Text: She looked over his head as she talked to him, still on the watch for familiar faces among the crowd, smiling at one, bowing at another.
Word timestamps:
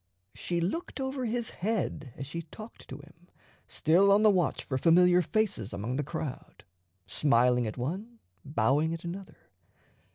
She 0.33 0.59
looked 0.61 0.99
over 0.99 1.25
his 1.25 1.51
head 1.51 2.11
as 2.15 2.25
she 2.25 2.41
talked 2.41 2.87
to 2.89 2.97
him, 2.97 3.27
still 3.67 4.11
on 4.11 4.23
the 4.23 4.31
watch 4.31 4.63
for 4.63 4.79
familiar 4.79 5.21
faces 5.21 5.73
among 5.73 5.97
the 5.97 6.03
crowd, 6.03 6.63
smiling 7.05 7.67
at 7.67 7.77
one, 7.77 8.17
bowing 8.43 8.95
at 8.95 9.03
another. 9.03 9.37